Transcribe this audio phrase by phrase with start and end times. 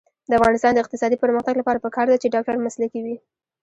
[0.29, 3.15] د افغانستان د اقتصادي پرمختګ لپاره پکار ده چې ډاکټر مسلکي وي.